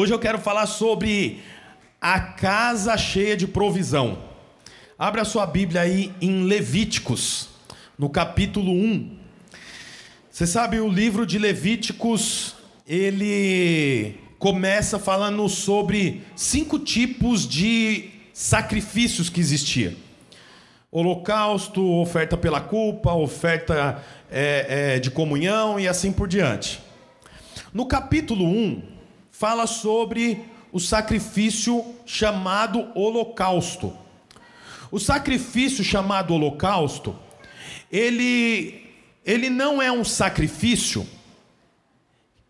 [0.00, 1.42] Hoje eu quero falar sobre
[2.00, 4.16] a casa cheia de provisão.
[4.96, 7.48] Abra sua Bíblia aí em Levíticos,
[7.98, 9.18] no capítulo 1.
[10.30, 12.54] Você sabe, o livro de Levíticos,
[12.86, 19.96] ele começa falando sobre cinco tipos de sacrifícios que existia.
[20.92, 26.80] Holocausto, oferta pela culpa, oferta é, é, de comunhão e assim por diante.
[27.74, 28.97] No capítulo 1,
[29.38, 33.96] fala sobre o sacrifício chamado holocausto.
[34.90, 37.16] O sacrifício chamado holocausto,
[37.90, 38.84] ele,
[39.24, 41.06] ele não é um sacrifício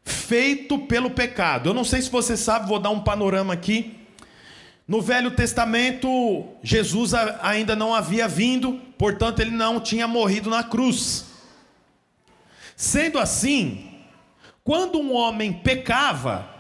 [0.03, 1.69] feito pelo pecado.
[1.69, 3.99] Eu não sei se você sabe, vou dar um panorama aqui.
[4.87, 11.27] No Velho Testamento, Jesus ainda não havia vindo, portanto, ele não tinha morrido na cruz.
[12.75, 13.91] Sendo assim,
[14.65, 16.57] quando um homem pecava,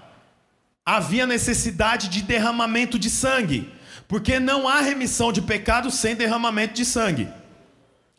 [0.88, 3.70] havia necessidade de derramamento de sangue,
[4.08, 7.28] porque não há remissão de pecado sem derramamento de sangue.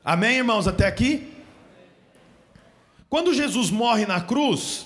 [0.05, 1.33] Amém, irmãos, até aqui?
[3.09, 4.85] Quando Jesus morre na cruz,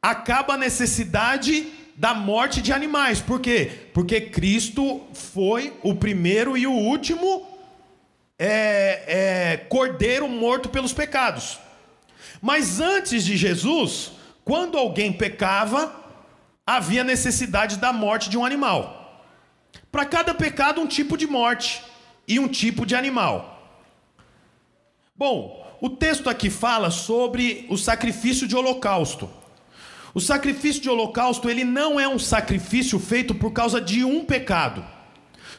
[0.00, 3.20] acaba a necessidade da morte de animais.
[3.20, 3.88] Por quê?
[3.92, 7.44] Porque Cristo foi o primeiro e o último
[8.38, 11.58] é, é, cordeiro morto pelos pecados.
[12.40, 14.12] Mas antes de Jesus,
[14.44, 16.06] quando alguém pecava,
[16.68, 19.24] havia necessidade da morte de um animal.
[19.90, 21.82] Para cada pecado, um tipo de morte
[22.26, 23.74] e um tipo de animal.
[25.16, 29.30] Bom, o texto aqui fala sobre o sacrifício de holocausto.
[30.12, 34.84] O sacrifício de holocausto, ele não é um sacrifício feito por causa de um pecado.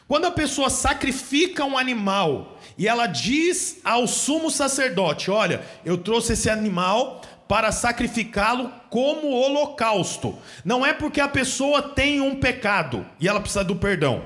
[0.06, 6.34] Quando a pessoa sacrifica um animal e ela diz ao sumo sacerdote: Olha, eu trouxe
[6.34, 7.20] esse animal
[7.50, 10.38] para sacrificá-lo como holocausto.
[10.64, 14.24] Não é porque a pessoa tem um pecado e ela precisa do perdão.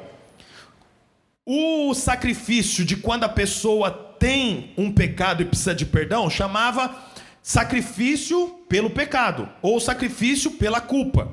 [1.47, 6.95] O sacrifício de quando a pessoa tem um pecado e precisa de perdão chamava
[7.43, 11.33] sacrifício pelo pecado ou sacrifício pela culpa.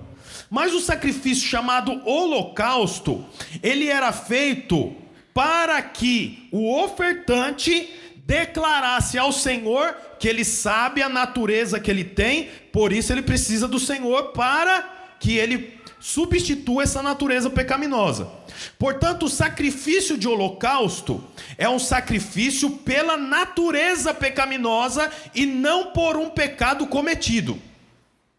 [0.50, 3.26] Mas o sacrifício chamado holocausto,
[3.62, 4.96] ele era feito
[5.34, 7.90] para que o ofertante
[8.32, 13.68] declarasse ao Senhor que ele sabe a natureza que ele tem, por isso ele precisa
[13.68, 18.32] do Senhor para que ele substitua essa natureza pecaminosa.
[18.80, 21.22] Portanto, o sacrifício de holocausto
[21.58, 27.60] é um sacrifício pela natureza pecaminosa e não por um pecado cometido.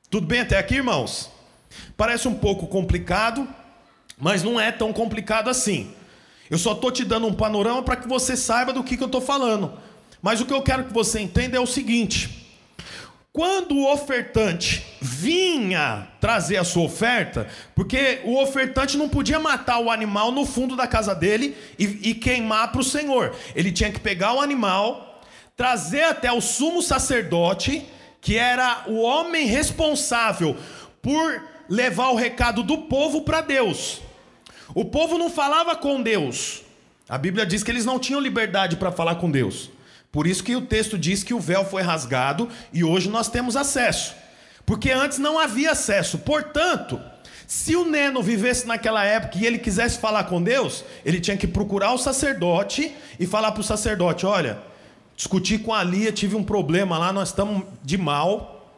[0.08, 1.30] Tudo bem até aqui, irmãos?
[1.98, 3.46] Parece um pouco complicado,
[4.18, 5.94] mas não é tão complicado assim.
[6.52, 9.06] Eu só estou te dando um panorama para que você saiba do que, que eu
[9.06, 9.72] estou falando.
[10.20, 12.46] Mas o que eu quero que você entenda é o seguinte:
[13.32, 19.90] quando o ofertante vinha trazer a sua oferta, porque o ofertante não podia matar o
[19.90, 23.34] animal no fundo da casa dele e, e queimar para o Senhor.
[23.56, 25.22] Ele tinha que pegar o animal,
[25.56, 27.82] trazer até o sumo sacerdote,
[28.20, 30.54] que era o homem responsável
[31.00, 34.02] por levar o recado do povo para Deus.
[34.74, 36.62] O povo não falava com Deus.
[37.08, 39.70] A Bíblia diz que eles não tinham liberdade para falar com Deus.
[40.10, 43.56] Por isso que o texto diz que o véu foi rasgado e hoje nós temos
[43.56, 44.14] acesso.
[44.64, 46.18] Porque antes não havia acesso.
[46.18, 47.00] Portanto,
[47.46, 51.46] se o Neno vivesse naquela época e ele quisesse falar com Deus, ele tinha que
[51.46, 54.58] procurar o sacerdote e falar para o sacerdote: olha,
[55.16, 58.70] discuti com a Lia, tive um problema lá, nós estamos de mal.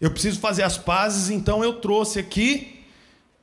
[0.00, 2.81] Eu preciso fazer as pazes, então eu trouxe aqui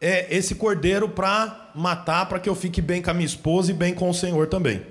[0.02, 3.74] é, esse cordeiro para matar, para que eu fique bem com a minha esposa e
[3.74, 4.82] bem com o Senhor também.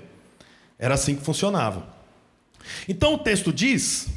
[0.77, 1.87] Era assim que funcionava.
[2.87, 4.07] Então o texto diz,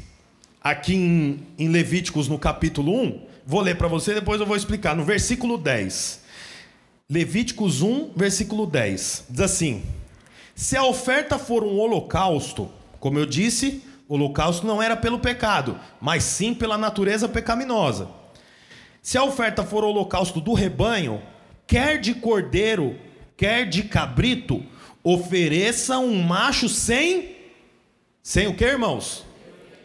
[0.61, 4.95] aqui em, em Levíticos no capítulo 1, vou ler para você, depois eu vou explicar,
[4.95, 6.21] no versículo 10.
[7.09, 9.25] Levíticos 1, versículo 10.
[9.29, 9.83] Diz assim:
[10.55, 15.77] Se a oferta for um holocausto, como eu disse, o holocausto não era pelo pecado,
[15.99, 18.07] mas sim pela natureza pecaminosa.
[19.03, 21.21] Se a oferta for holocausto do rebanho,
[21.67, 22.97] quer de cordeiro,
[23.35, 24.63] quer de cabrito,
[25.03, 27.35] ofereça um macho sem
[28.23, 29.25] sem o que, irmãos?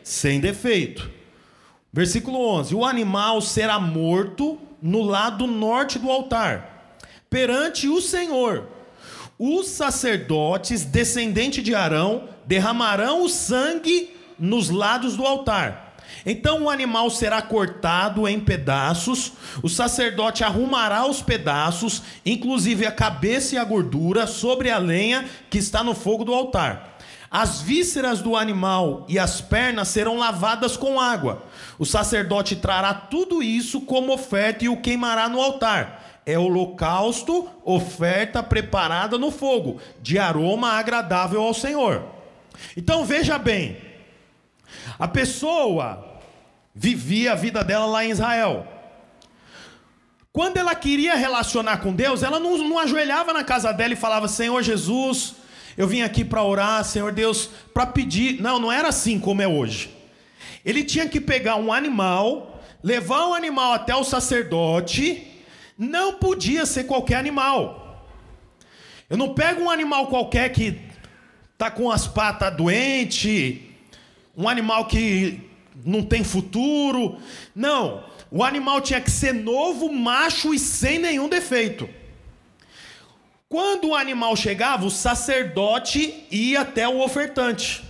[0.04, 1.10] Sem defeito.
[1.92, 6.96] Versículo 11: O animal será morto no lado norte do altar,
[7.28, 8.68] perante o Senhor.
[9.36, 15.87] Os sacerdotes, descendentes de Arão, derramarão o sangue nos lados do altar.
[16.26, 19.32] Então o animal será cortado em pedaços,
[19.62, 25.58] o sacerdote arrumará os pedaços, inclusive a cabeça e a gordura, sobre a lenha que
[25.58, 26.98] está no fogo do altar.
[27.30, 31.44] As vísceras do animal e as pernas serão lavadas com água.
[31.78, 36.22] O sacerdote trará tudo isso como oferta e o queimará no altar.
[36.24, 42.02] É holocausto, oferta preparada no fogo, de aroma agradável ao Senhor.
[42.76, 43.76] Então veja bem,
[44.98, 46.07] a pessoa
[46.78, 48.66] vivia a vida dela lá em Israel.
[50.32, 54.28] Quando ela queria relacionar com Deus, ela não, não ajoelhava na casa dela e falava:
[54.28, 55.34] Senhor Jesus,
[55.76, 58.40] eu vim aqui para orar, Senhor Deus, para pedir.
[58.40, 59.92] Não, não era assim como é hoje.
[60.64, 65.26] Ele tinha que pegar um animal, levar o animal até o sacerdote,
[65.76, 68.06] não podia ser qualquer animal.
[69.10, 70.78] Eu não pego um animal qualquer que
[71.56, 73.58] tá com as patas doentes,
[74.36, 75.47] um animal que
[75.84, 77.18] não tem futuro.
[77.54, 81.88] Não, o animal tinha que ser novo, macho e sem nenhum defeito.
[83.48, 87.82] Quando o animal chegava, o sacerdote ia até o ofertante.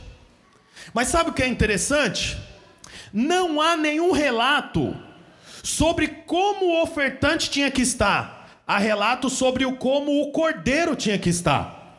[0.94, 2.38] Mas sabe o que é interessante?
[3.12, 4.96] Não há nenhum relato
[5.62, 8.62] sobre como o ofertante tinha que estar.
[8.66, 11.96] Há relato sobre o como o cordeiro tinha que estar.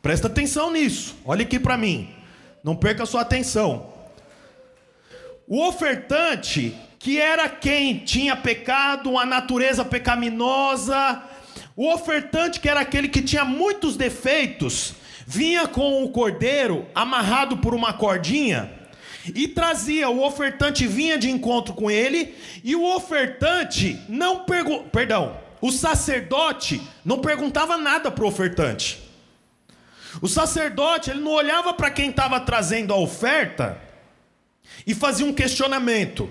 [0.00, 1.16] Presta atenção nisso.
[1.24, 2.14] Olha aqui para mim.
[2.62, 3.93] Não perca sua atenção.
[5.46, 11.22] O ofertante, que era quem tinha pecado, uma natureza pecaminosa,
[11.76, 14.94] o ofertante, que era aquele que tinha muitos defeitos,
[15.26, 18.70] vinha com o cordeiro amarrado por uma cordinha
[19.34, 25.36] e trazia, o ofertante vinha de encontro com ele, e o ofertante não perguntou, perdão,
[25.60, 29.02] o sacerdote não perguntava nada para o ofertante.
[30.20, 33.80] O sacerdote, ele não olhava para quem estava trazendo a oferta
[34.86, 36.30] e fazia um questionamento.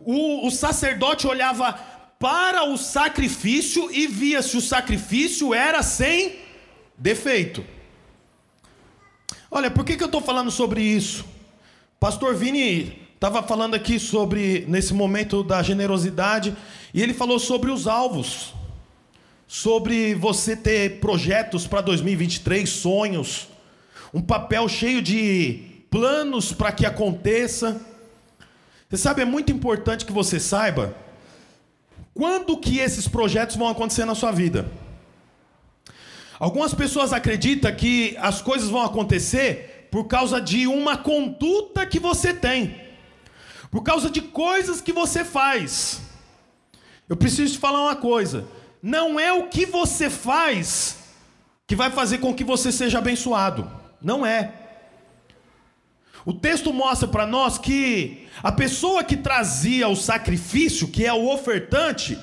[0.00, 1.72] O, o sacerdote olhava
[2.18, 6.36] para o sacrifício e via se o sacrifício era sem
[6.96, 7.64] defeito.
[9.50, 11.24] Olha, por que, que eu estou falando sobre isso?
[11.98, 16.56] Pastor Vini estava falando aqui sobre, nesse momento da generosidade,
[16.94, 18.54] e ele falou sobre os alvos,
[19.46, 23.48] sobre você ter projetos para 2023, sonhos,
[24.12, 27.80] um papel cheio de planos para que aconteça.
[28.88, 30.94] Você sabe, é muito importante que você saiba
[32.14, 34.70] quando que esses projetos vão acontecer na sua vida?
[36.38, 42.32] Algumas pessoas acreditam que as coisas vão acontecer por causa de uma conduta que você
[42.32, 42.80] tem,
[43.70, 46.00] por causa de coisas que você faz.
[47.08, 48.46] Eu preciso te falar uma coisa:
[48.82, 50.98] não é o que você faz
[51.66, 53.70] que vai fazer com que você seja abençoado.
[54.00, 54.59] Não é.
[56.24, 61.32] O texto mostra para nós que a pessoa que trazia o sacrifício, que é o
[61.32, 62.18] ofertante,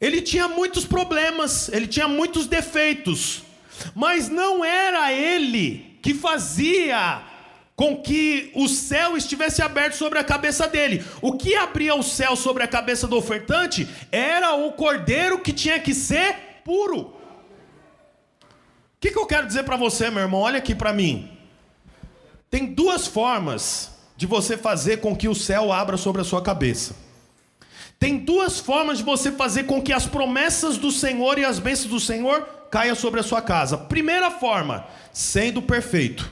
[0.00, 3.42] ele tinha muitos problemas, ele tinha muitos defeitos,
[3.94, 7.22] mas não era ele que fazia
[7.74, 11.04] com que o céu estivesse aberto sobre a cabeça dele.
[11.22, 15.78] O que abria o céu sobre a cabeça do ofertante era o cordeiro que tinha
[15.78, 17.00] que ser puro.
[17.00, 17.14] O
[19.00, 20.40] que, que eu quero dizer para você, meu irmão?
[20.40, 21.37] Olha aqui para mim.
[22.50, 26.96] Tem duas formas de você fazer com que o céu abra sobre a sua cabeça.
[27.98, 31.90] Tem duas formas de você fazer com que as promessas do Senhor e as bênçãos
[31.90, 33.76] do Senhor caia sobre a sua casa.
[33.76, 36.30] Primeira forma, sendo perfeito.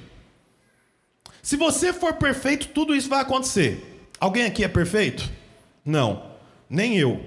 [1.43, 4.09] Se você for perfeito, tudo isso vai acontecer.
[4.19, 5.31] Alguém aqui é perfeito?
[5.85, 6.31] Não,
[6.69, 7.25] nem eu.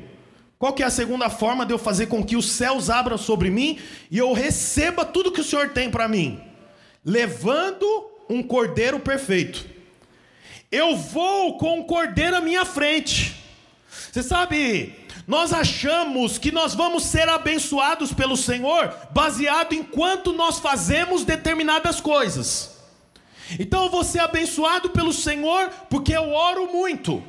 [0.58, 3.50] Qual que é a segunda forma de eu fazer com que os céus abram sobre
[3.50, 3.80] mim
[4.12, 6.42] e eu receba tudo que o Senhor tem para mim?
[7.04, 9.66] Levando um cordeiro perfeito.
[10.72, 13.36] Eu vou com um cordeiro à minha frente.
[13.90, 14.96] Você sabe,
[15.28, 22.00] nós achamos que nós vamos ser abençoados pelo Senhor baseado em quanto nós fazemos determinadas
[22.00, 22.78] coisas.
[23.60, 27.24] Então eu vou ser abençoado pelo Senhor porque eu oro muito.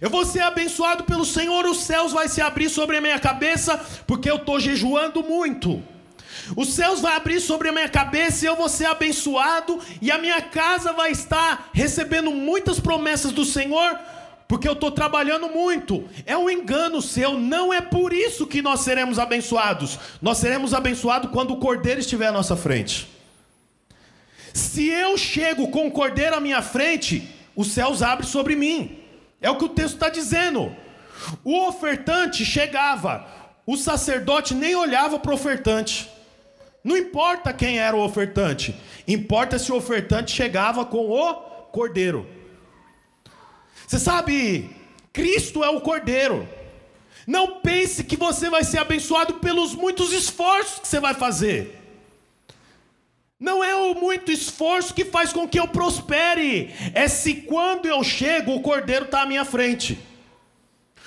[0.00, 3.78] Eu vou ser abençoado pelo Senhor, os céus vai se abrir sobre a minha cabeça
[4.06, 5.82] porque eu estou jejuando muito.
[6.56, 10.18] Os céus vão abrir sobre a minha cabeça e eu vou ser abençoado, e a
[10.18, 13.98] minha casa vai estar recebendo muitas promessas do Senhor,
[14.48, 16.08] porque eu estou trabalhando muito.
[16.26, 19.98] É um engano seu, não é por isso que nós seremos abençoados.
[20.20, 23.08] Nós seremos abençoados quando o cordeiro estiver à nossa frente.
[24.52, 28.98] Se eu chego com o cordeiro à minha frente, os céus abrem sobre mim.
[29.40, 30.74] É o que o texto está dizendo.
[31.44, 33.26] O ofertante chegava,
[33.66, 36.08] o sacerdote nem olhava para o ofertante.
[36.82, 38.74] Não importa quem era o ofertante,
[39.06, 41.34] importa se o ofertante chegava com o
[41.70, 42.26] cordeiro.
[43.86, 44.70] Você sabe,
[45.12, 46.48] Cristo é o cordeiro.
[47.26, 51.76] Não pense que você vai ser abençoado pelos muitos esforços que você vai fazer.
[53.38, 58.02] Não é o muito esforço que faz com que eu prospere, é se quando eu
[58.04, 59.98] chego o cordeiro está à minha frente.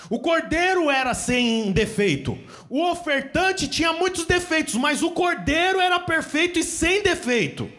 [0.10, 2.38] O cordeiro era sem defeito,
[2.70, 7.72] o ofertante tinha muitos defeitos, mas o cordeiro era perfeito e sem defeito.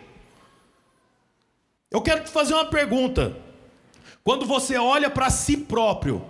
[1.91, 3.37] Eu quero te fazer uma pergunta.
[4.25, 6.25] Quando você olha para si próprio,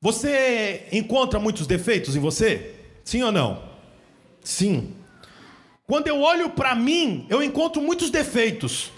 [0.00, 2.74] você encontra muitos defeitos em você?
[3.04, 3.62] Sim ou não?
[4.42, 4.94] Sim.
[5.86, 8.92] Quando eu olho para mim, eu encontro muitos defeitos.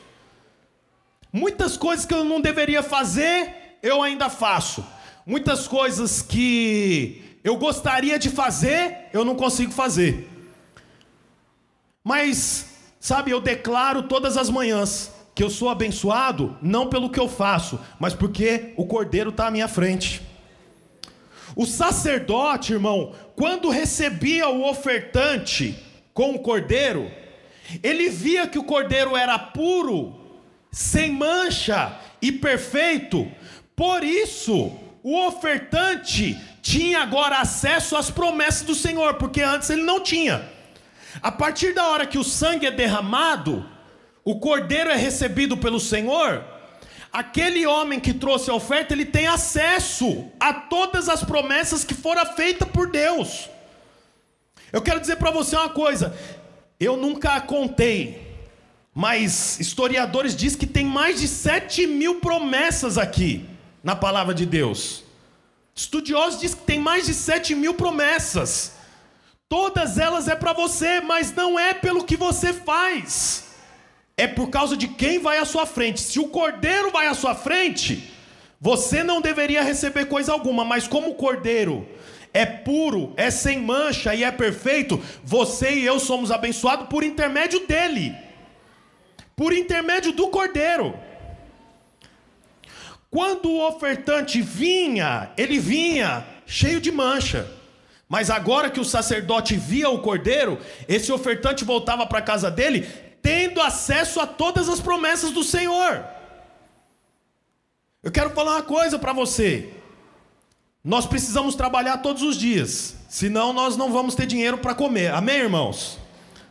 [1.33, 4.85] Muitas coisas que eu não deveria fazer, eu ainda faço.
[5.25, 10.29] Muitas coisas que eu gostaria de fazer, eu não consigo fazer.
[12.03, 12.67] Mas,
[12.99, 17.79] sabe, eu declaro todas as manhãs que eu sou abençoado, não pelo que eu faço,
[18.01, 20.21] mas porque o cordeiro está à minha frente.
[21.55, 25.77] O sacerdote, irmão, quando recebia o ofertante,
[26.13, 27.11] com o cordeiro,
[27.83, 30.15] ele via que o cordeiro era puro,
[30.71, 33.31] sem mancha e perfeito,
[33.77, 40.01] por isso o ofertante tinha agora acesso às promessas do Senhor, porque antes ele não
[40.01, 40.49] tinha.
[41.21, 43.69] A partir da hora que o sangue é derramado,
[44.25, 46.45] o cordeiro é recebido pelo Senhor,
[47.13, 52.25] aquele homem que trouxe a oferta, ele tem acesso a todas as promessas que foram
[52.35, 53.51] feitas por Deus.
[54.73, 56.17] Eu quero dizer para você uma coisa:
[56.79, 58.37] eu nunca contei,
[58.95, 63.52] mas historiadores dizem que tem mais de 7 mil promessas aqui
[63.83, 65.05] na palavra de Deus.
[65.75, 68.73] Estudiosos dizem que tem mais de 7 mil promessas.
[69.49, 73.53] Todas elas é para você, mas não é pelo que você faz.
[74.17, 76.01] É por causa de quem vai à sua frente.
[76.01, 78.13] Se o cordeiro vai à sua frente,
[78.61, 81.87] você não deveria receber coisa alguma, mas como o cordeiro
[82.33, 87.67] é puro, é sem mancha e é perfeito, você e eu somos abençoados por intermédio
[87.67, 88.15] dele,
[89.37, 90.95] por intermédio do Cordeiro.
[93.13, 97.47] Quando o ofertante vinha, ele vinha cheio de mancha.
[98.09, 102.89] Mas agora que o sacerdote via o cordeiro, esse ofertante voltava para a casa dele,
[103.21, 106.03] tendo acesso a todas as promessas do Senhor.
[108.03, 109.69] Eu quero falar uma coisa para você.
[110.83, 115.13] Nós precisamos trabalhar todos os dias, senão nós não vamos ter dinheiro para comer.
[115.13, 115.99] Amém, irmãos?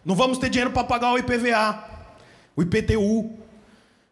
[0.06, 1.84] Não vamos ter dinheiro para pagar o IPVA,
[2.56, 3.32] o IPTU.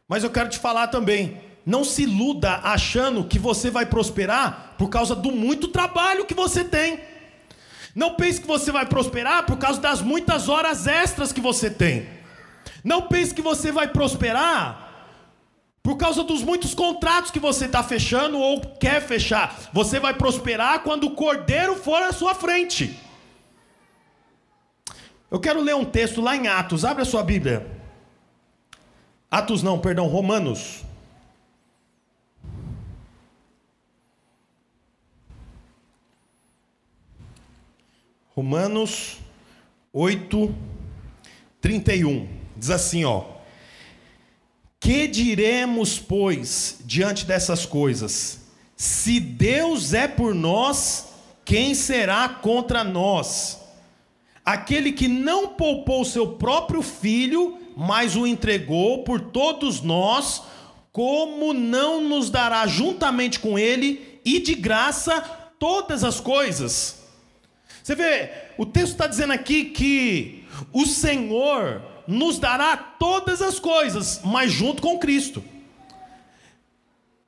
[0.07, 4.89] Mas eu quero te falar também, não se iluda achando que você vai prosperar por
[4.89, 6.99] causa do muito trabalho que você tem.
[7.95, 12.07] Não pense que você vai prosperar por causa das muitas horas extras que você tem.
[12.83, 14.87] Não pense que você vai prosperar
[15.81, 19.59] por causa dos muitos contratos que você está fechando ou quer fechar.
[19.73, 22.97] Você vai prosperar quando o cordeiro for à sua frente.
[25.31, 26.85] Eu quero ler um texto lá em Atos.
[26.85, 27.67] Abre a sua Bíblia.
[29.29, 30.83] Atos não, perdão, Romanos.
[38.39, 39.17] Romanos
[39.91, 40.55] 8,
[41.59, 42.25] 31.
[42.55, 43.25] Diz assim, ó.
[44.79, 48.43] Que diremos, pois, diante dessas coisas?
[48.77, 51.09] Se Deus é por nós,
[51.43, 53.59] quem será contra nós?
[54.45, 60.43] Aquele que não poupou seu próprio filho, mas o entregou por todos nós,
[60.93, 65.19] como não nos dará juntamente com ele e de graça
[65.59, 66.99] todas as coisas?
[67.89, 74.21] Você vê, o texto está dizendo aqui que o Senhor nos dará todas as coisas,
[74.23, 75.43] mas junto com Cristo.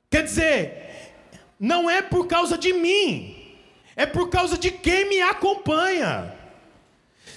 [0.08, 1.14] Quer dizer,
[1.58, 3.34] não é por causa de mim,
[3.96, 6.32] é por causa de quem me acompanha.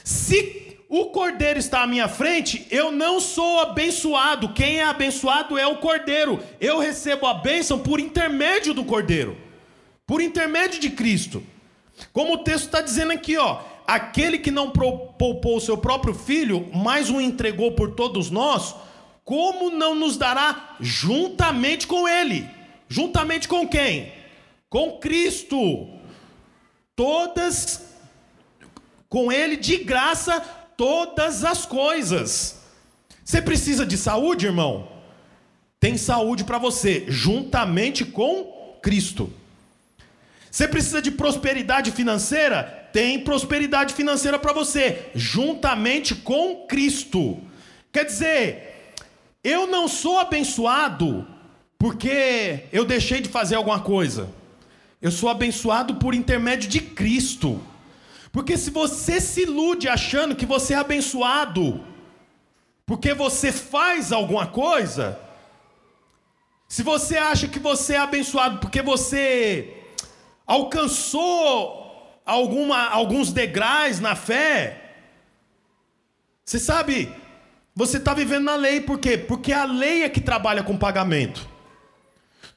[0.03, 4.53] Se o cordeiro está à minha frente, eu não sou abençoado.
[4.53, 6.39] Quem é abençoado é o cordeiro.
[6.61, 9.35] Eu recebo a bênção por intermédio do cordeiro,
[10.05, 11.41] por intermédio de Cristo.
[12.11, 16.69] Como o texto está dizendo aqui, ó aquele que não poupou o seu próprio filho,
[16.73, 18.75] mas o entregou por todos nós,
[19.23, 22.49] como não nos dará juntamente com ele?
[22.87, 24.11] Juntamente com quem?
[24.69, 25.89] Com Cristo.
[26.95, 27.95] Todas,
[29.09, 30.39] com ele de graça,
[30.77, 32.61] todas as coisas.
[33.23, 34.87] Você precisa de saúde, irmão?
[35.79, 39.31] Tem saúde para você, juntamente com Cristo.
[40.55, 42.85] Você precisa de prosperidade financeira?
[42.95, 47.41] tem prosperidade financeira para você, juntamente com Cristo.
[47.91, 48.93] Quer dizer,
[49.43, 51.27] eu não sou abençoado
[51.77, 54.29] porque eu deixei de fazer alguma coisa.
[55.01, 57.61] Eu sou abençoado por intermédio de Cristo.
[58.31, 61.83] Porque se você se ilude achando que você é abençoado
[62.85, 65.19] porque você faz alguma coisa,
[66.65, 69.74] se você acha que você é abençoado porque você
[70.45, 74.81] alcançou alguma, alguns degraus na fé,
[76.43, 77.11] você sabe,
[77.75, 79.17] você está vivendo na lei, por quê?
[79.17, 81.47] Porque a lei é que trabalha com pagamento.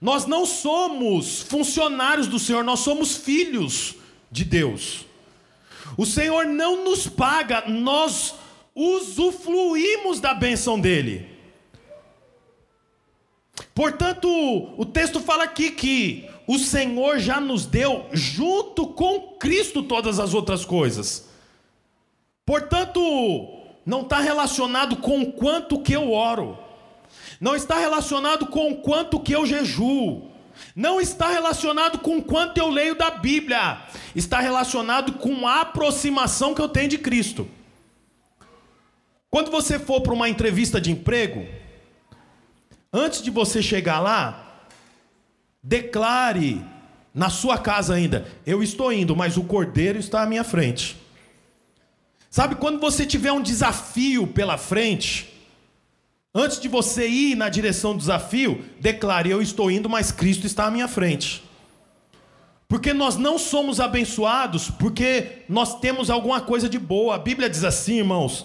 [0.01, 3.97] Nós não somos funcionários do Senhor, nós somos filhos
[4.31, 5.07] de Deus.
[5.97, 8.35] O Senhor não nos paga, nós
[8.75, 11.29] usufruímos da bênção dele.
[13.75, 14.29] Portanto,
[14.77, 20.33] o texto fala aqui que o Senhor já nos deu, junto com Cristo, todas as
[20.33, 21.29] outras coisas.
[22.47, 22.99] Portanto,
[23.85, 26.59] não está relacionado com o quanto que eu oro,
[27.39, 30.31] não está relacionado com o quanto que eu jejuo,
[30.75, 33.83] não está relacionado com o quanto eu leio da Bíblia,
[34.17, 37.47] está relacionado com a aproximação que eu tenho de Cristo.
[39.29, 41.47] Quando você for para uma entrevista de emprego,
[42.91, 44.48] antes de você chegar lá,
[45.63, 46.65] declare
[47.15, 50.97] na sua casa ainda: eu estou indo, mas o cordeiro está à minha frente.
[52.31, 55.33] Sabe quando você tiver um desafio pela frente,
[56.35, 60.67] antes de você ir na direção do desafio, declare: eu estou indo, mas Cristo está
[60.67, 61.43] à minha frente.
[62.69, 67.15] Porque nós não somos abençoados porque nós temos alguma coisa de boa.
[67.15, 68.45] A Bíblia diz assim, irmãos,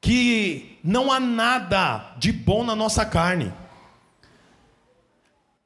[0.00, 3.52] que não há nada de bom na nossa carne.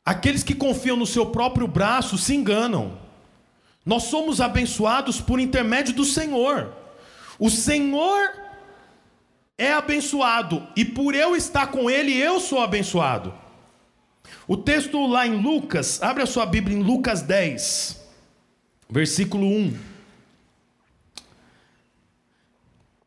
[0.04, 2.98] Aqueles que confiam no seu próprio braço se enganam.
[3.84, 6.72] Nós somos abençoados por intermédio do Senhor.
[7.38, 8.32] O Senhor
[9.56, 13.34] é abençoado e por eu estar com Ele, eu sou abençoado.
[14.46, 18.00] O texto lá em Lucas, abre a sua Bíblia em Lucas 10,
[18.90, 19.76] versículo 1.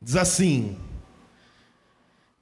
[0.01, 0.77] Diz assim: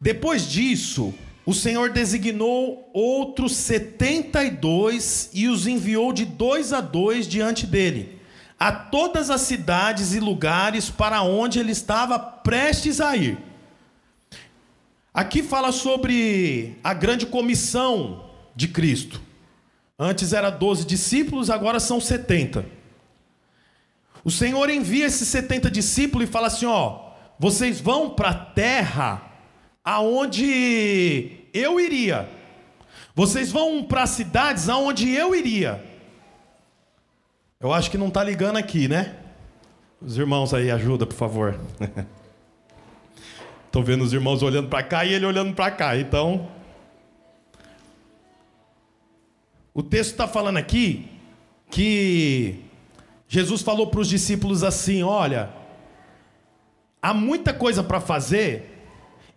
[0.03, 1.13] depois disso,
[1.45, 7.67] o Senhor designou outros setenta e dois e os enviou de dois a dois diante
[7.67, 8.19] dele,
[8.57, 13.37] a todas as cidades e lugares para onde ele estava prestes a ir.
[15.13, 19.21] Aqui fala sobre a grande comissão de Cristo.
[19.99, 22.65] Antes era 12 discípulos, agora são 70.
[24.23, 29.21] O Senhor envia esses 70 discípulos e fala assim: ó, vocês vão para a terra
[29.83, 32.29] aonde eu iria.
[33.15, 35.83] Vocês vão para cidades aonde eu iria.
[37.59, 39.15] Eu acho que não está ligando aqui, né?
[40.01, 41.59] Os irmãos aí, ajuda, por favor.
[43.67, 45.97] Estou vendo os irmãos olhando para cá e ele olhando para cá.
[45.97, 46.47] Então,
[49.73, 51.09] o texto está falando aqui
[51.71, 52.59] que
[53.27, 55.49] Jesus falou para os discípulos assim: Olha,
[57.01, 58.72] há muita coisa para fazer,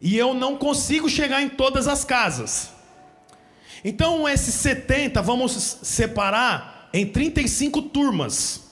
[0.01, 2.71] e eu não consigo chegar em todas as casas.
[3.85, 8.63] Então, esses 70 vamos separar em 35 turmas,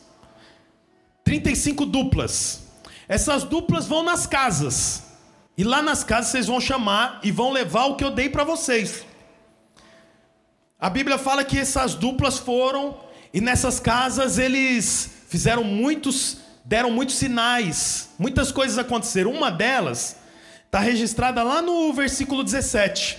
[1.24, 2.62] 35 duplas.
[3.08, 5.02] Essas duplas vão nas casas,
[5.56, 8.44] e lá nas casas vocês vão chamar e vão levar o que eu dei para
[8.44, 9.04] vocês.
[10.80, 12.98] A Bíblia fala que essas duplas foram
[13.32, 19.30] e nessas casas eles fizeram muitos, deram muitos sinais, muitas coisas aconteceram.
[19.30, 20.16] Uma delas
[20.74, 23.16] Está registrada lá no versículo 17.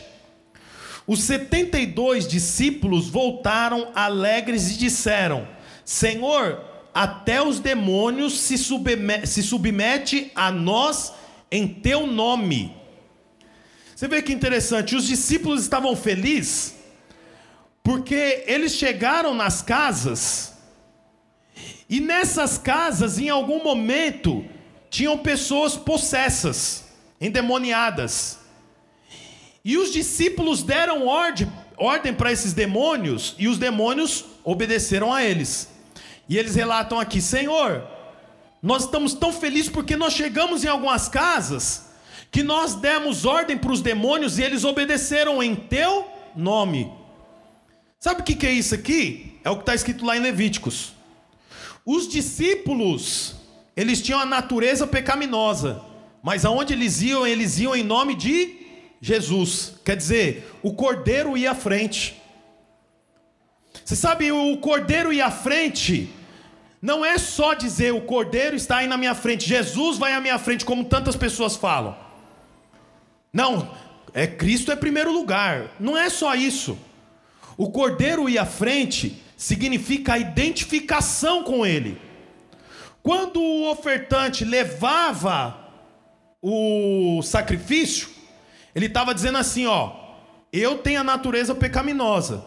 [1.08, 5.48] Os 72 discípulos voltaram alegres e disseram:
[5.86, 6.62] Senhor,
[6.94, 11.14] até os demônios se, submete, se submete a nós
[11.50, 12.76] em teu nome.
[13.96, 16.76] Você vê que interessante, os discípulos estavam felizes
[17.82, 20.56] porque eles chegaram nas casas
[21.90, 24.44] e nessas casas, em algum momento,
[24.90, 26.85] tinham pessoas possessas
[27.26, 28.40] endemoniadas.
[29.64, 35.70] E os discípulos deram ordem, ordem para esses demônios, e os demônios obedeceram a eles.
[36.30, 37.84] E eles relatam aqui: Senhor,
[38.62, 41.86] nós estamos tão felizes porque nós chegamos em algumas casas
[42.32, 46.92] que nós demos ordem para os demônios e eles obedeceram em teu nome.
[47.98, 49.40] Sabe o que é isso aqui?
[49.44, 50.94] É o que está escrito lá em Levíticos.
[51.86, 53.36] Os discípulos,
[53.78, 55.82] eles tinham a natureza pecaminosa.
[56.26, 58.58] Mas aonde eles iam, eles iam em nome de
[59.00, 59.76] Jesus.
[59.86, 62.20] Quer dizer, o cordeiro ia à frente.
[63.84, 66.10] Você sabe, o cordeiro ia à frente.
[66.82, 70.40] Não é só dizer o cordeiro está aí na minha frente, Jesus vai à minha
[70.40, 71.96] frente, como tantas pessoas falam.
[73.32, 73.70] Não,
[74.12, 75.76] é Cristo é primeiro lugar.
[75.80, 76.76] Não é só isso.
[77.56, 82.02] O cordeiro ir à frente significa a identificação com ele.
[83.04, 85.65] Quando o ofertante levava
[86.42, 88.10] o sacrifício,
[88.74, 89.92] Ele estava dizendo assim, ó,
[90.52, 92.44] eu tenho a natureza pecaminosa,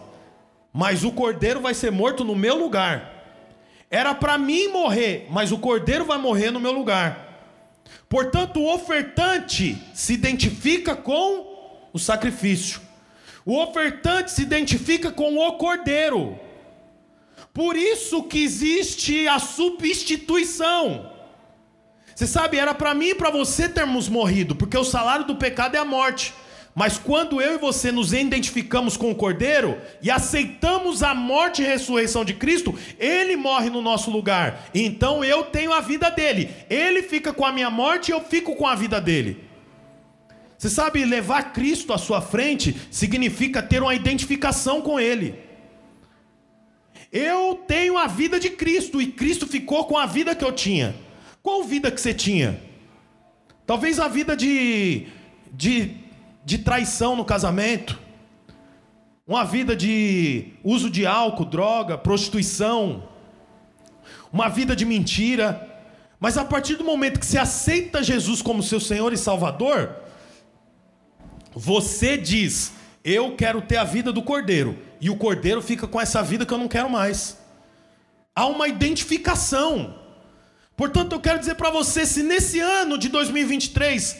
[0.73, 3.19] mas o cordeiro vai ser morto no meu lugar.
[3.91, 7.29] Era para mim morrer, mas o cordeiro vai morrer no meu lugar.
[8.09, 12.81] Portanto, o ofertante se identifica com o sacrifício.
[13.45, 16.39] O ofertante se identifica com o cordeiro.
[17.53, 21.11] Por isso que existe a substituição.
[22.19, 25.77] Você sabe, era para mim e para você termos morrido, porque o salário do pecado
[25.77, 26.35] é a morte.
[26.75, 31.65] Mas quando eu e você nos identificamos com o Cordeiro e aceitamos a morte e
[31.65, 34.69] ressurreição de Cristo, ele morre no nosso lugar.
[34.75, 36.51] Então eu tenho a vida dele.
[36.69, 39.45] Ele fica com a minha morte e eu fico com a vida dele.
[40.59, 45.37] Você sabe, levar Cristo à sua frente significa ter uma identificação com ele.
[47.13, 51.07] Eu tenho a vida de Cristo e Cristo ficou com a vida que eu tinha.
[51.49, 52.61] Qual vida que você tinha?
[53.67, 55.07] Talvez a vida de,
[55.51, 55.97] de,
[56.45, 57.99] de traição no casamento,
[59.27, 63.09] uma vida de uso de álcool, droga, prostituição,
[64.31, 65.67] uma vida de mentira.
[66.21, 69.97] Mas a partir do momento que você aceita Jesus como seu Senhor e Salvador,
[71.55, 74.77] você diz: Eu quero ter a vida do cordeiro.
[75.01, 77.39] E o cordeiro fica com essa vida que eu não quero mais.
[78.37, 80.08] Há uma identificação.
[80.79, 84.17] Portanto, eu quero dizer para você: se nesse ano de 2023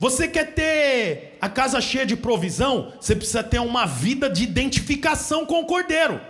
[0.00, 5.46] você quer ter a casa cheia de provisão, você precisa ter uma vida de identificação
[5.46, 6.20] com o Cordeiro.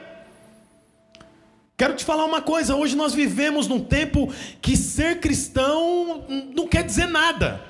[1.75, 4.31] Quero te falar uma coisa: hoje nós vivemos num tempo
[4.61, 7.65] que ser cristão não quer dizer nada.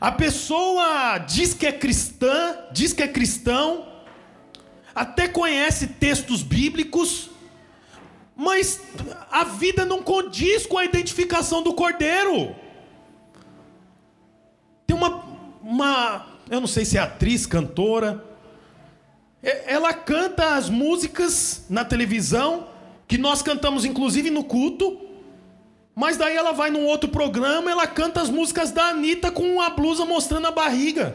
[0.00, 3.88] A pessoa diz que é cristã, diz que é cristão,
[4.94, 7.29] até conhece textos bíblicos,
[8.40, 8.80] mas
[9.30, 12.56] a vida não condiz com a identificação do cordeiro.
[14.86, 15.22] Tem uma,
[15.62, 18.24] uma eu não sei se é atriz, cantora,
[19.42, 22.68] ela canta as músicas na televisão,
[23.06, 24.98] que nós cantamos inclusive no culto,
[25.94, 29.68] mas daí ela vai num outro programa, ela canta as músicas da Anitta com a
[29.68, 31.14] blusa mostrando a barriga.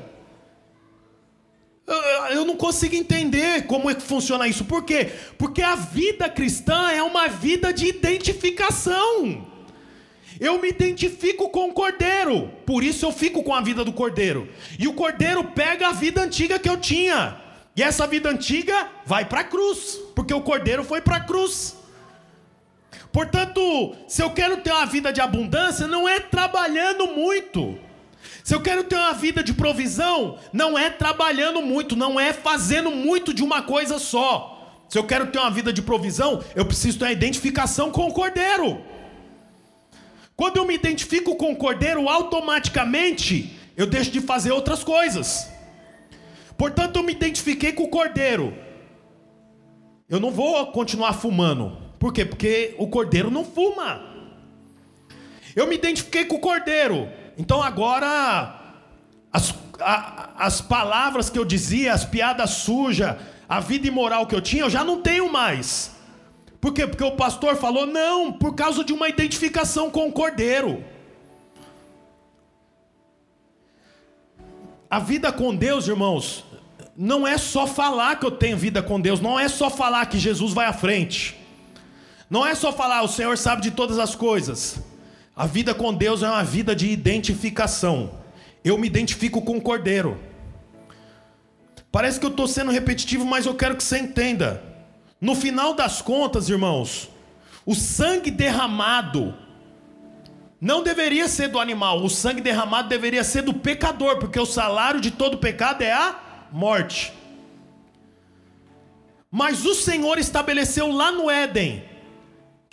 [2.32, 4.66] Eu não consigo entender como é que funciona isso.
[4.66, 5.12] Por quê?
[5.38, 9.46] Porque a vida cristã é uma vida de identificação.
[10.40, 14.50] Eu me identifico com o cordeiro, por isso eu fico com a vida do cordeiro.
[14.78, 17.40] E o cordeiro pega a vida antiga que eu tinha.
[17.76, 21.78] E essa vida antiga vai para a cruz, porque o cordeiro foi para a cruz.
[23.12, 27.78] Portanto, se eu quero ter uma vida de abundância, não é trabalhando muito.
[28.46, 32.92] Se eu quero ter uma vida de provisão, não é trabalhando muito, não é fazendo
[32.92, 34.86] muito de uma coisa só.
[34.88, 38.14] Se eu quero ter uma vida de provisão, eu preciso ter uma identificação com o
[38.14, 38.84] Cordeiro.
[40.36, 45.50] Quando eu me identifico com o Cordeiro, automaticamente eu deixo de fazer outras coisas.
[46.56, 48.56] Portanto, eu me identifiquei com o Cordeiro.
[50.08, 51.76] Eu não vou continuar fumando.
[51.98, 52.24] Por quê?
[52.24, 54.04] Porque o Cordeiro não fuma.
[55.56, 57.10] Eu me identifiquei com o Cordeiro.
[57.38, 58.60] Então agora,
[59.32, 63.16] as, a, as palavras que eu dizia, as piadas sujas,
[63.48, 65.92] a vida imoral que eu tinha, eu já não tenho mais.
[66.60, 66.88] Por quê?
[66.88, 70.84] Porque o pastor falou, não, por causa de uma identificação com o cordeiro.
[74.90, 76.46] A vida com Deus, irmãos,
[76.96, 80.18] não é só falar que eu tenho vida com Deus, não é só falar que
[80.18, 81.36] Jesus vai à frente,
[82.30, 84.80] não é só falar o Senhor sabe de todas as coisas.
[85.36, 88.12] A vida com Deus é uma vida de identificação.
[88.64, 90.18] Eu me identifico com o Cordeiro.
[91.92, 94.64] Parece que eu estou sendo repetitivo, mas eu quero que você entenda.
[95.20, 97.10] No final das contas, irmãos,
[97.66, 99.36] o sangue derramado
[100.62, 105.02] não deveria ser do animal, o sangue derramado deveria ser do pecador, porque o salário
[105.02, 107.12] de todo pecado é a morte.
[109.30, 111.84] Mas o Senhor estabeleceu lá no Éden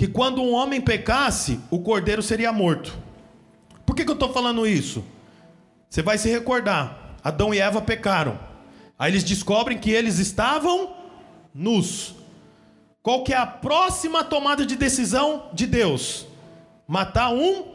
[0.02, 2.92] que quando um homem pecasse, o cordeiro seria morto.
[3.86, 5.04] Por que, que eu estou falando isso?
[5.88, 8.36] Você vai se recordar: Adão e Eva pecaram.
[8.98, 10.92] Aí eles descobrem que eles estavam
[11.54, 12.16] nus.
[13.00, 16.26] Qual que é a próxima tomada de decisão de Deus?
[16.88, 17.66] Matar um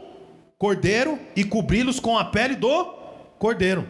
[0.58, 2.84] cordeiro e cobri-los com a pele do
[3.38, 3.88] cordeiro.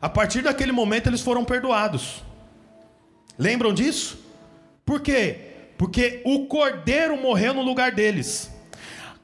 [0.00, 2.24] A partir daquele momento eles foram perdoados.
[3.38, 4.18] Lembram disso?
[4.82, 5.49] Por quê?
[5.80, 8.50] Porque o cordeiro morreu no lugar deles.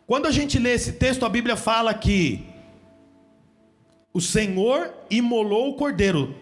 [0.07, 2.47] Quando a gente lê esse texto, a Bíblia fala que
[4.11, 6.35] o Senhor imolou o cordeiro,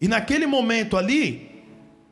[0.00, 1.62] e naquele momento ali,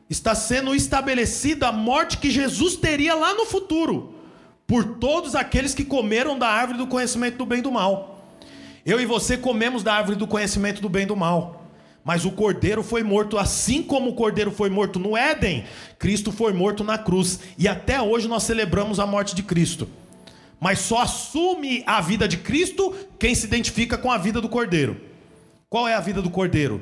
[0.09, 4.15] está sendo estabelecida a morte que Jesus teria lá no futuro,
[4.65, 8.29] por todos aqueles que comeram da árvore do conhecimento do bem e do mal.
[8.85, 11.60] Eu e você comemos da árvore do conhecimento do bem e do mal.
[12.03, 15.65] Mas o cordeiro foi morto, assim como o cordeiro foi morto no Éden,
[15.99, 17.39] Cristo foi morto na cruz.
[17.57, 19.87] E até hoje nós celebramos a morte de Cristo.
[20.59, 24.99] Mas só assume a vida de Cristo quem se identifica com a vida do cordeiro.
[25.69, 26.81] Qual é a vida do cordeiro?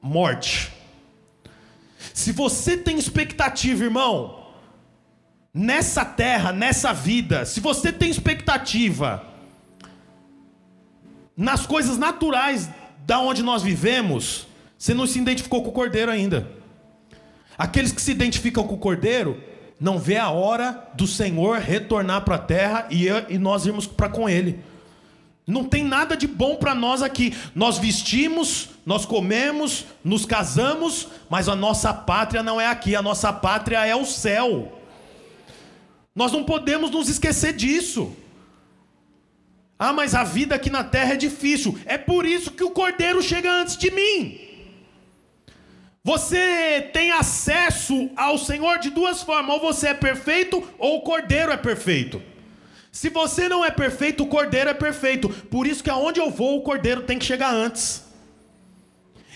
[0.00, 0.72] Morte.
[2.12, 4.44] Se você tem expectativa, irmão,
[5.52, 9.24] nessa terra, nessa vida, se você tem expectativa
[11.36, 12.68] nas coisas naturais
[13.06, 14.43] da onde nós vivemos,
[14.84, 16.46] você não se identificou com o cordeiro ainda.
[17.56, 19.42] Aqueles que se identificam com o cordeiro
[19.80, 23.86] não vê a hora do Senhor retornar para a terra e, eu, e nós irmos
[23.86, 24.60] para com ele.
[25.46, 27.34] Não tem nada de bom para nós aqui.
[27.54, 33.32] Nós vestimos, nós comemos, nos casamos, mas a nossa pátria não é aqui, a nossa
[33.32, 34.82] pátria é o céu.
[36.14, 38.14] Nós não podemos nos esquecer disso.
[39.78, 41.78] Ah, mas a vida aqui na terra é difícil.
[41.86, 44.43] É por isso que o cordeiro chega antes de mim.
[46.06, 51.50] Você tem acesso ao Senhor de duas formas: ou você é perfeito, ou o cordeiro
[51.50, 52.20] é perfeito.
[52.92, 55.30] Se você não é perfeito, o cordeiro é perfeito.
[55.30, 58.04] Por isso que aonde eu vou, o cordeiro tem que chegar antes.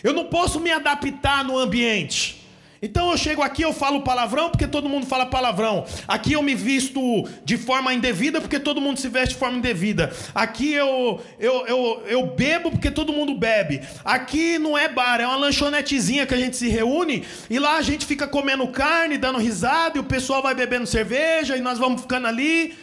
[0.05, 2.38] Eu não posso me adaptar no ambiente.
[2.81, 5.85] Então eu chego aqui, eu falo palavrão porque todo mundo fala palavrão.
[6.07, 7.01] Aqui eu me visto
[7.45, 10.13] de forma indevida porque todo mundo se veste de forma indevida.
[10.35, 13.81] Aqui eu, eu, eu, eu bebo porque todo mundo bebe.
[14.05, 17.83] Aqui não é bar, é uma lanchonetezinha que a gente se reúne e lá a
[17.83, 22.03] gente fica comendo carne, dando risada e o pessoal vai bebendo cerveja e nós vamos
[22.03, 22.77] ficando ali.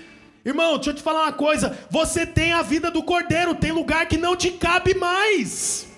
[0.43, 1.77] Irmão, deixa eu te falar uma coisa.
[1.89, 5.94] Você tem a vida do cordeiro, tem lugar que não te cabe mais.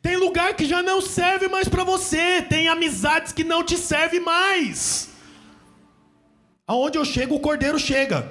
[0.00, 2.42] Tem lugar que já não serve mais para você.
[2.42, 5.10] Tem amizades que não te servem mais.
[6.66, 8.30] Aonde eu chego, o cordeiro chega.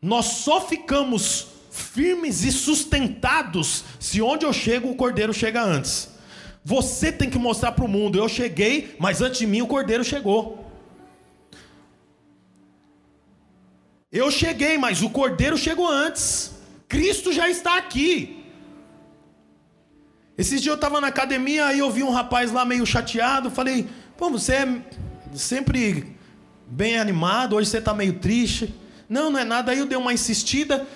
[0.00, 6.08] Nós só ficamos firmes e sustentados se onde eu chego, o cordeiro chega antes.
[6.64, 10.04] Você tem que mostrar para o mundo: eu cheguei, mas antes de mim o cordeiro
[10.04, 10.70] chegou.
[14.10, 16.52] Eu cheguei, mas o cordeiro chegou antes.
[16.86, 18.41] Cristo já está aqui.
[20.36, 23.50] Esses dias eu estava na academia, aí eu vi um rapaz lá meio chateado.
[23.50, 24.82] Falei, pô, você é
[25.34, 26.16] sempre
[26.66, 28.74] bem animado, hoje você está meio triste.
[29.08, 29.72] Não, não é nada.
[29.72, 30.86] Aí eu dei uma insistida.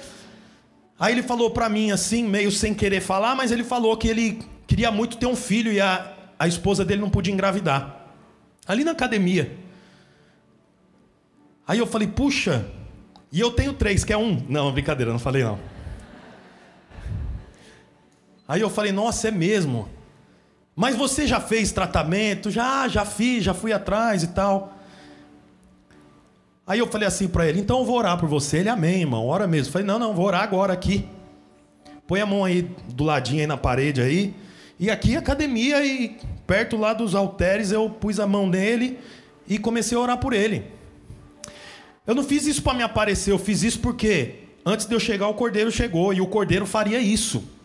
[0.99, 4.43] Aí ele falou para mim assim, meio sem querer falar, mas ele falou que ele
[4.67, 8.07] queria muito ter um filho e a, a esposa dele não podia engravidar.
[8.67, 9.59] Ali na academia.
[11.69, 12.65] Aí eu falei, puxa,
[13.31, 14.43] e eu tenho três, quer um?
[14.49, 15.59] Não, brincadeira, não falei não.
[18.49, 19.89] Aí eu falei, nossa, é mesmo.
[20.75, 22.51] Mas você já fez tratamento?
[22.51, 24.75] Já, já fiz, já fui atrás e tal.
[26.67, 28.59] Aí eu falei assim para ele, então eu vou orar por você.
[28.59, 29.69] Ele, amém, irmão, ora mesmo.
[29.69, 31.09] Eu falei, não, não, vou orar agora aqui.
[32.07, 34.35] Põe a mão aí do ladinho aí na parede aí.
[34.79, 38.99] E aqui academia e perto lá dos halteres eu pus a mão nele
[39.49, 40.65] e comecei a orar por ele.
[42.07, 45.27] Eu não fiz isso para me aparecer, eu fiz isso porque antes de eu chegar
[45.29, 47.56] o cordeiro chegou e o cordeiro faria isso.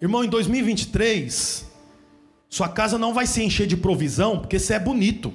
[0.00, 1.66] Irmão, em 2023,
[2.48, 5.32] sua casa não vai se encher de provisão porque você é bonito.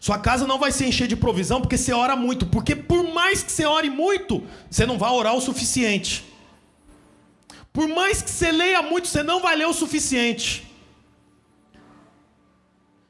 [0.00, 2.46] Sua casa não vai se encher de provisão porque você ora muito.
[2.46, 6.24] Porque por mais que você ore muito, você não vai orar o suficiente.
[7.72, 10.66] Por mais que você leia muito, você não vai ler o suficiente.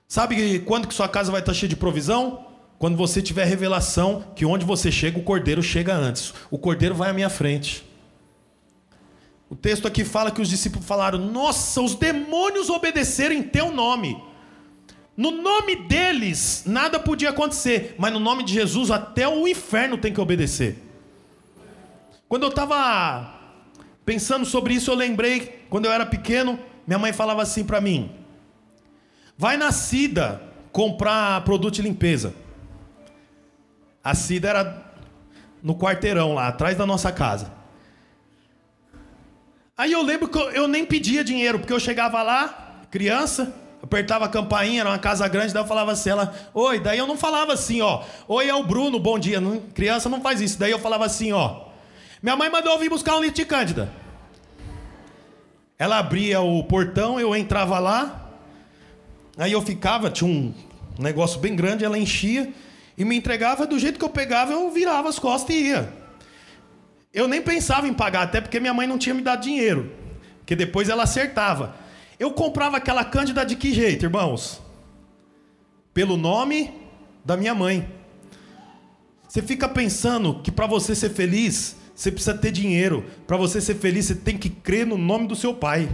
[0.07, 2.47] Sabe quando que sua casa vai estar cheia de provisão?
[2.79, 6.35] Quando você tiver revelação que onde você chega, o cordeiro chega antes.
[6.51, 7.85] O cordeiro vai à minha frente.
[9.53, 14.17] O texto aqui fala que os discípulos falaram: Nossa, os demônios obedeceram em teu nome.
[15.15, 20.11] No nome deles, nada podia acontecer, mas no nome de Jesus, até o inferno tem
[20.11, 20.83] que obedecer.
[22.27, 23.31] Quando eu estava
[24.07, 28.11] pensando sobre isso, eu lembrei, quando eu era pequeno, minha mãe falava assim para mim:
[29.37, 30.41] Vai na Cida
[30.73, 32.35] comprar produto de limpeza.
[34.03, 34.95] A Cida era
[35.63, 37.61] no quarteirão lá, atrás da nossa casa.
[39.77, 44.29] Aí eu lembro que eu nem pedia dinheiro, porque eu chegava lá, criança, apertava a
[44.29, 47.55] campainha, era uma casa grande, daí eu falava assim, ela, oi, daí eu não falava
[47.55, 49.41] assim, ó, oi, é o Bruno, bom dia.
[49.41, 50.59] Não, criança não faz isso.
[50.59, 51.69] Daí eu falava assim, ó,
[52.23, 53.91] minha mãe mandou eu vir buscar um litro de cândida.
[55.79, 58.31] Ela abria o portão, eu entrava lá,
[59.39, 60.55] aí eu ficava, tinha um
[60.99, 62.53] negócio bem grande, ela enchia
[62.97, 66.02] e me entregava do jeito que eu pegava, eu virava as costas e ia.
[67.13, 69.93] Eu nem pensava em pagar, até porque minha mãe não tinha me dado dinheiro.
[70.39, 71.77] Porque depois ela acertava.
[72.19, 74.63] Eu comprava aquela cândida de que jeito, irmãos?
[75.93, 76.73] Pelo nome
[77.25, 77.89] da minha mãe.
[79.29, 83.05] Você fica pensando que para você ser feliz, você precisa ter dinheiro.
[83.27, 85.89] Para você ser feliz, você tem que crer no nome do seu pai.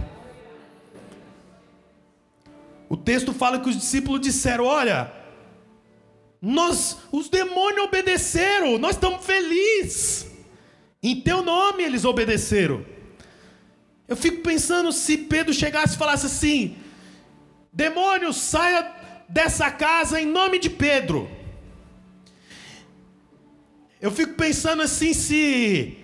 [2.87, 5.11] O texto fala que os discípulos disseram: Olha,
[6.41, 10.28] nós, os demônios obedeceram, nós estamos felizes.
[11.01, 12.85] Em teu nome eles obedeceram.
[14.07, 16.77] Eu fico pensando se Pedro chegasse e falasse assim:
[17.71, 18.91] Demônio, saia
[19.29, 21.29] dessa casa em nome de Pedro.
[24.01, 25.97] Eu fico pensando assim: se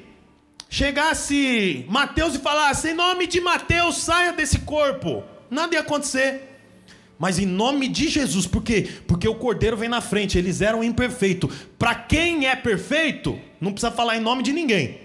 [0.69, 6.54] chegasse Mateus e falasse, em nome de Mateus, saia desse corpo, nada ia acontecer.
[7.17, 8.89] Mas em nome de Jesus, por quê?
[9.07, 11.53] Porque o cordeiro vem na frente, eles eram imperfeitos.
[11.79, 14.99] Para quem é perfeito, não precisa falar em nome de ninguém.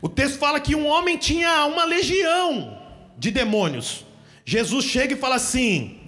[0.00, 2.78] O texto fala que um homem tinha uma legião
[3.18, 4.04] de demônios.
[4.44, 6.00] Jesus chega e fala assim: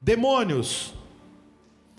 [0.00, 0.94] demônios,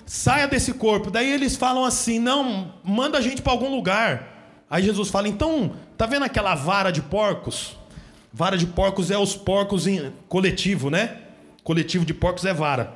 [0.06, 1.12] saia desse corpo.
[1.12, 4.66] Daí eles falam assim: não, manda a gente para algum lugar.
[4.70, 7.78] Aí Jesus fala: então, tá vendo aquela vara de porcos?
[8.34, 11.22] Vara de porcos é os porcos em coletivo, né?
[11.66, 12.96] Coletivo de porcos é vara.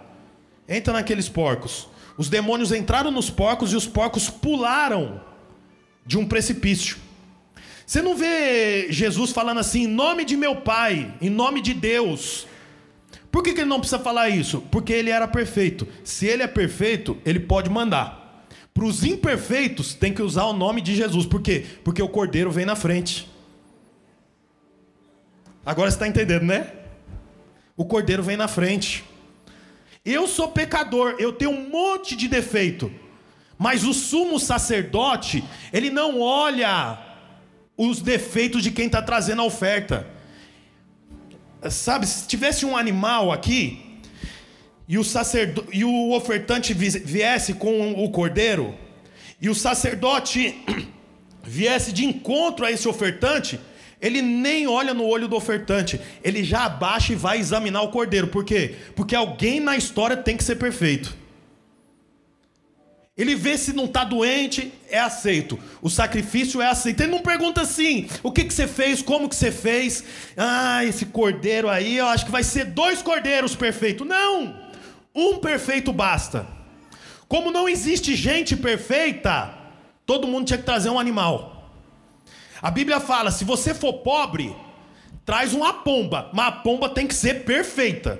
[0.67, 1.89] Entra naqueles porcos.
[2.15, 5.19] Os demônios entraram nos porcos e os porcos pularam
[6.05, 6.97] de um precipício.
[7.83, 12.45] Você não vê Jesus falando assim, em nome de meu Pai, em nome de Deus.
[13.31, 14.61] Por que, que ele não precisa falar isso?
[14.69, 15.87] Porque ele era perfeito.
[16.03, 18.45] Se ele é perfeito, ele pode mandar.
[18.71, 21.25] Para os imperfeitos, tem que usar o nome de Jesus.
[21.25, 21.65] Por quê?
[21.83, 23.27] Porque o cordeiro vem na frente.
[25.65, 26.73] Agora você está entendendo, né?
[27.79, 29.05] O cordeiro vem na frente.
[30.03, 32.91] Eu sou pecador, eu tenho um monte de defeito.
[33.57, 36.99] Mas o sumo sacerdote, ele não olha
[37.77, 40.05] os defeitos de quem está trazendo a oferta.
[41.71, 44.01] Sabe, se tivesse um animal aqui
[44.85, 45.65] e o, sacerdo...
[45.71, 48.77] e o ofertante viesse com o cordeiro
[49.39, 50.53] e o sacerdote
[51.41, 53.57] viesse de encontro a esse ofertante,
[54.01, 58.27] ele nem olha no olho do ofertante, ele já abaixa e vai examinar o cordeiro.
[58.27, 58.75] Por quê?
[58.95, 61.17] Porque alguém na história tem que ser perfeito.
[63.17, 65.59] Ele vê se não está doente, é aceito.
[65.81, 67.01] O sacrifício é aceito.
[67.01, 70.05] Ele não pergunta assim: o que, que você fez, como que você fez.
[70.37, 74.07] Ah, esse cordeiro aí, eu acho que vai ser dois cordeiros perfeitos.
[74.07, 74.55] Não!
[75.13, 76.47] Um perfeito basta.
[77.27, 79.53] Como não existe gente perfeita,
[80.05, 81.58] todo mundo tinha que trazer um animal.
[82.61, 84.55] A Bíblia fala: se você for pobre,
[85.25, 88.19] traz uma pomba, mas a pomba tem que ser perfeita.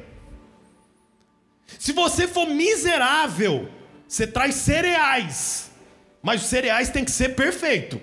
[1.78, 3.69] Se você for miserável,
[4.08, 5.71] você traz cereais,
[6.21, 8.02] mas os cereais tem que ser perfeito.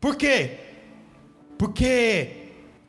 [0.00, 0.58] Por quê?
[1.56, 2.36] Porque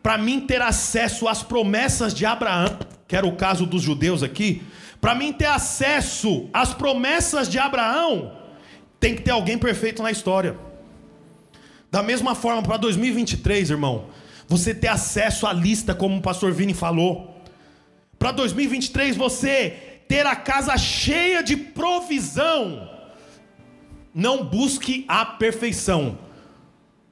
[0.01, 4.63] para mim ter acesso às promessas de Abraão, que era o caso dos judeus aqui,
[4.99, 8.37] para mim ter acesso às promessas de Abraão,
[8.99, 10.57] tem que ter alguém perfeito na história.
[11.91, 14.07] Da mesma forma, para 2023, irmão,
[14.47, 17.37] você ter acesso à lista, como o pastor Vini falou.
[18.17, 22.89] Para 2023, você ter a casa cheia de provisão.
[24.13, 26.17] Não busque a perfeição,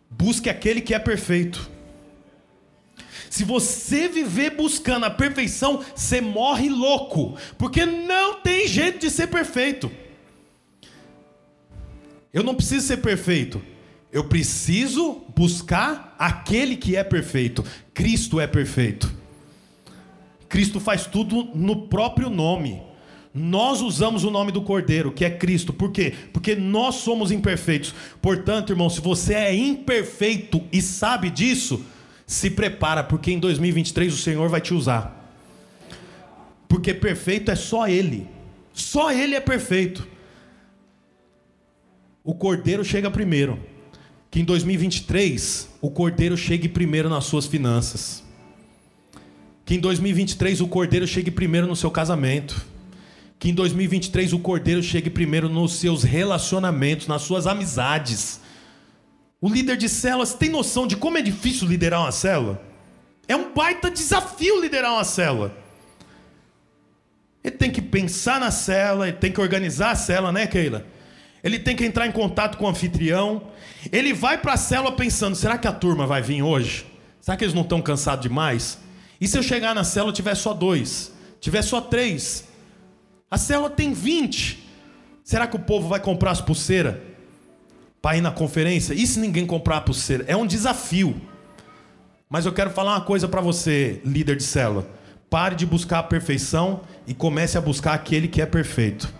[0.09, 1.69] busque aquele que é perfeito.
[3.29, 9.27] Se você viver buscando a perfeição, você morre louco, porque não tem jeito de ser
[9.27, 9.91] perfeito.
[12.33, 13.61] Eu não preciso ser perfeito,
[14.11, 17.63] eu preciso buscar aquele que é perfeito.
[17.93, 19.11] Cristo é perfeito.
[20.47, 22.81] Cristo faz tudo no próprio nome.
[23.31, 25.71] Nós usamos o nome do Cordeiro, que é Cristo.
[25.71, 26.15] Por quê?
[26.33, 27.93] Porque nós somos imperfeitos.
[28.19, 31.85] Portanto, irmão, se você é imperfeito e sabe disso,
[32.25, 35.31] se prepara, porque em 2023 o Senhor vai te usar.
[36.67, 38.27] Porque perfeito é só Ele.
[38.73, 40.07] Só Ele é perfeito.
[42.23, 43.59] O Cordeiro chega primeiro.
[44.29, 48.23] Que em 2023 o Cordeiro chegue primeiro nas suas finanças.
[49.65, 52.69] Que em 2023 o Cordeiro chegue primeiro no seu casamento
[53.39, 58.41] que em 2023 o Cordeiro chegue primeiro nos seus relacionamentos, nas suas amizades.
[59.39, 62.61] O líder de células tem noção de como é difícil liderar uma célula?
[63.29, 65.55] É um baita desafio liderar uma célula.
[67.41, 70.85] Ele tem que pensar na célula, ele tem que organizar a célula, né, Keila?
[71.43, 73.43] Ele tem que entrar em contato com o anfitrião.
[73.91, 76.85] Ele vai para a célula pensando: será que a turma vai vir hoje?
[77.21, 78.79] Será que eles não estão cansados demais?
[79.19, 81.11] E se eu chegar na célula tiver só dois?
[81.39, 82.45] Tiver só três?
[83.29, 84.67] A célula tem 20.
[85.23, 86.95] Será que o povo vai comprar as pulseiras
[88.01, 88.93] para ir na conferência?
[88.93, 90.25] E se ninguém comprar a pulseira?
[90.27, 91.19] É um desafio.
[92.29, 94.87] Mas eu quero falar uma coisa para você, líder de célula.
[95.29, 99.18] Pare de buscar a perfeição e comece a buscar aquele que é perfeito.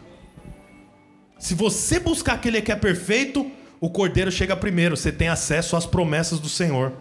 [1.40, 4.98] Se você buscar aquele que é perfeito, o cordeiro chega primeiro.
[4.98, 6.92] Você tem acesso às promessas do Senhor.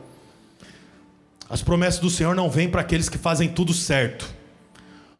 [1.51, 4.33] As promessas do Senhor não vêm para aqueles que fazem tudo certo.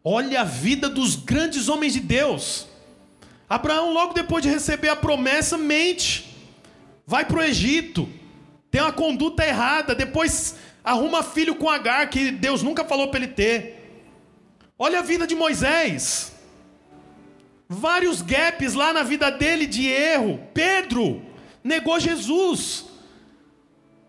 [0.05, 2.69] Olha a vida dos grandes homens de Deus.
[3.49, 6.37] Abraão, logo depois de receber a promessa, mente.
[7.05, 8.09] Vai para o Egito.
[8.71, 9.97] Tem uma conduta errada.
[9.97, 10.55] Depois
[10.85, 14.05] arruma filho com Agar, que Deus nunca falou para ele ter.
[14.79, 16.38] Olha a vida de Moisés.
[17.69, 20.41] Vários gaps lá na vida dele de erro.
[20.55, 21.23] Pedro
[21.63, 22.87] negou Jesus.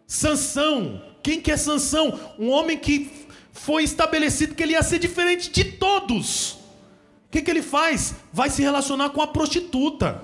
[0.08, 2.18] Sansão, quem que é Sansão?
[2.40, 3.12] Um homem que
[3.52, 6.54] foi estabelecido que ele ia ser diferente de todos.
[6.54, 8.16] O que, que ele faz?
[8.32, 10.24] Vai se relacionar com a prostituta.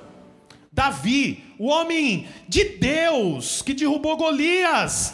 [0.72, 5.14] Davi, o homem de Deus que derrubou Golias.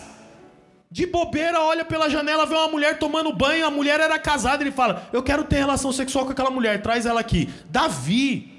[0.91, 4.73] De bobeira, olha pela janela, vê uma mulher tomando banho, a mulher era casada, ele
[4.73, 7.49] fala: Eu quero ter relação sexual com aquela mulher, traz ela aqui.
[7.69, 8.51] Davi.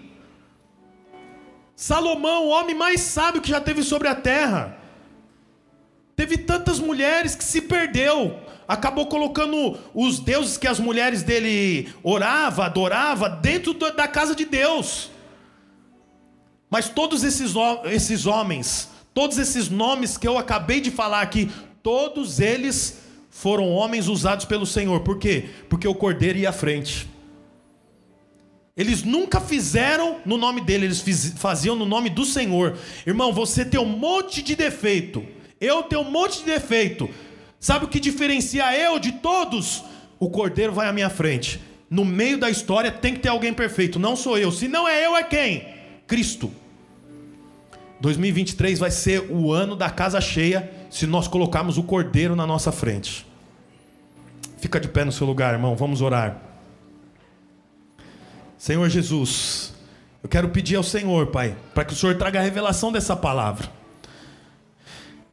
[1.76, 4.78] Salomão, o homem mais sábio que já teve sobre a terra.
[6.16, 8.40] Teve tantas mulheres que se perdeu.
[8.66, 15.10] Acabou colocando os deuses que as mulheres dele orava, adorava, dentro da casa de Deus.
[16.70, 17.52] Mas todos esses,
[17.84, 21.50] esses homens, todos esses nomes que eu acabei de falar aqui,
[21.82, 22.98] todos eles
[23.30, 25.00] foram homens usados pelo Senhor.
[25.00, 25.46] Por quê?
[25.68, 27.08] Porque o cordeiro ia à frente.
[28.76, 31.02] Eles nunca fizeram no nome dele, eles
[31.36, 32.76] faziam no nome do Senhor.
[33.06, 35.24] Irmão, você tem um monte de defeito.
[35.60, 37.08] Eu tenho um monte de defeito.
[37.60, 39.84] Sabe o que diferencia eu de todos?
[40.18, 41.60] O cordeiro vai à minha frente.
[41.90, 43.98] No meio da história tem que ter alguém perfeito.
[43.98, 44.50] Não sou eu.
[44.50, 45.66] Se não é eu, é quem?
[46.06, 46.50] Cristo.
[48.00, 52.70] 2023 vai ser o ano da casa cheia se nós colocarmos o cordeiro na nossa
[52.70, 53.26] frente.
[54.59, 55.74] Fica de pé no seu lugar, irmão.
[55.74, 56.36] Vamos orar.
[58.59, 59.72] Senhor Jesus,
[60.22, 63.70] eu quero pedir ao Senhor, Pai, para que o Senhor traga a revelação dessa palavra.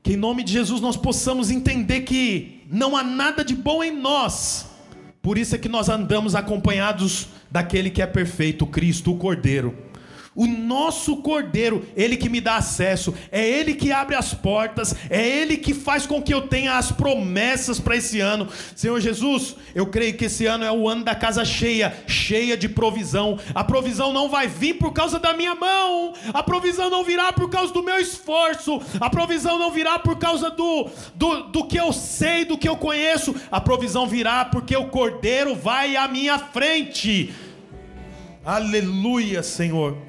[0.01, 3.91] Que em nome de Jesus nós possamos entender que não há nada de bom em
[3.91, 4.65] nós.
[5.21, 9.75] Por isso é que nós andamos acompanhados daquele que é perfeito, Cristo, o Cordeiro.
[10.39, 15.27] O nosso Cordeiro, Ele que me dá acesso, é Ele que abre as portas, é
[15.27, 18.47] Ele que faz com que eu tenha as promessas para esse ano.
[18.73, 22.69] Senhor Jesus, eu creio que esse ano é o ano da casa cheia, cheia de
[22.69, 23.37] provisão.
[23.53, 27.49] A provisão não vai vir por causa da minha mão, a provisão não virá por
[27.49, 31.91] causa do meu esforço, a provisão não virá por causa do, do, do que eu
[31.91, 37.33] sei, do que eu conheço, a provisão virá porque o Cordeiro vai à minha frente.
[38.45, 40.08] Aleluia, Senhor.